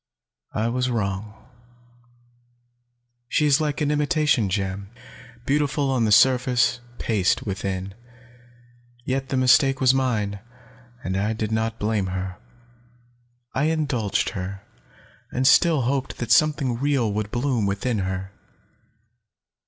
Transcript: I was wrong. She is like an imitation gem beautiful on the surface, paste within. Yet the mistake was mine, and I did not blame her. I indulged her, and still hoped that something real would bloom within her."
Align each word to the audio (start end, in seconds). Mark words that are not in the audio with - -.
I 0.55 0.67
was 0.67 0.89
wrong. 0.89 1.35
She 3.27 3.45
is 3.45 3.61
like 3.61 3.81
an 3.81 3.91
imitation 3.91 4.49
gem 4.49 4.89
beautiful 5.45 5.91
on 5.91 6.05
the 6.05 6.11
surface, 6.11 6.79
paste 6.97 7.43
within. 7.45 7.93
Yet 9.05 9.29
the 9.29 9.37
mistake 9.37 9.79
was 9.79 9.93
mine, 9.93 10.39
and 11.03 11.15
I 11.15 11.33
did 11.33 11.51
not 11.51 11.77
blame 11.77 12.07
her. 12.07 12.37
I 13.53 13.65
indulged 13.65 14.29
her, 14.31 14.63
and 15.31 15.45
still 15.45 15.81
hoped 15.81 16.17
that 16.17 16.31
something 16.31 16.79
real 16.79 17.13
would 17.13 17.29
bloom 17.29 17.67
within 17.67 17.99
her." 17.99 18.31